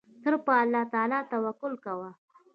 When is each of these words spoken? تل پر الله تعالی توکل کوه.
تل 0.23 0.33
پر 0.45 0.55
الله 0.61 0.83
تعالی 0.93 1.19
توکل 1.31 1.73
کوه. 1.83 2.09